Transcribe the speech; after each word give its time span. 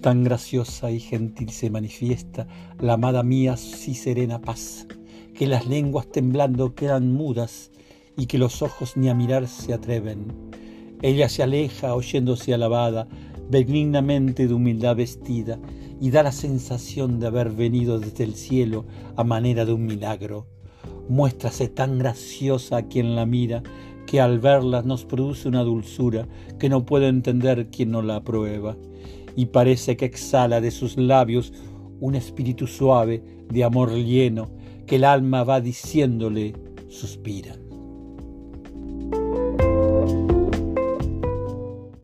Tan 0.00 0.24
graciosa 0.24 0.90
y 0.90 0.98
gentil 0.98 1.50
se 1.50 1.68
manifiesta 1.68 2.46
la 2.78 2.94
amada 2.94 3.22
mía 3.22 3.58
sí 3.58 3.94
serena 3.94 4.40
paz, 4.40 4.86
que 5.34 5.46
las 5.46 5.66
lenguas 5.66 6.10
temblando 6.10 6.74
quedan 6.74 7.12
mudas 7.12 7.70
y 8.16 8.24
que 8.24 8.38
los 8.38 8.62
ojos 8.62 8.96
ni 8.96 9.10
a 9.10 9.14
mirar 9.14 9.46
se 9.46 9.74
atreven. 9.74 10.32
Ella 11.02 11.28
se 11.28 11.42
aleja 11.42 11.94
oyéndose 11.94 12.54
alabada, 12.54 13.08
benignamente 13.50 14.48
de 14.48 14.54
humildad 14.54 14.96
vestida, 14.96 15.58
y 16.00 16.10
da 16.10 16.22
la 16.22 16.32
sensación 16.32 17.20
de 17.20 17.26
haber 17.26 17.50
venido 17.50 18.00
desde 18.00 18.24
el 18.24 18.36
cielo 18.36 18.86
a 19.16 19.24
manera 19.24 19.66
de 19.66 19.74
un 19.74 19.84
milagro. 19.84 20.46
Muéstrase 21.10 21.68
tan 21.68 21.98
graciosa 21.98 22.78
a 22.78 22.82
quien 22.84 23.16
la 23.16 23.26
mira, 23.26 23.62
que 24.10 24.20
al 24.20 24.40
verla 24.40 24.82
nos 24.82 25.04
produce 25.04 25.46
una 25.46 25.62
dulzura 25.62 26.26
que 26.58 26.68
no 26.68 26.84
puede 26.84 27.06
entender 27.06 27.70
quien 27.70 27.92
no 27.92 28.02
la 28.02 28.16
aprueba 28.16 28.76
y 29.36 29.46
parece 29.46 29.96
que 29.96 30.04
exhala 30.04 30.60
de 30.60 30.72
sus 30.72 30.96
labios 30.96 31.52
un 32.00 32.16
espíritu 32.16 32.66
suave 32.66 33.22
de 33.48 33.62
amor 33.62 33.92
lleno 33.92 34.50
que 34.88 34.96
el 34.96 35.04
alma 35.04 35.44
va 35.44 35.60
diciéndole, 35.60 36.54
suspira. 36.88 37.54